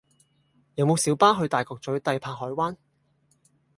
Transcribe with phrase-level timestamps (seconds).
[0.73, 2.75] 有無小巴去大角嘴帝柏海灣